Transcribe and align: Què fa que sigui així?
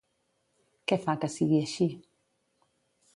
Què 0.91 0.97
fa 1.03 1.15
que 1.25 1.29
sigui 1.35 1.59
així? 1.65 1.89